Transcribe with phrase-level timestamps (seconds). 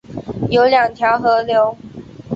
[0.49, 1.77] 有二条河流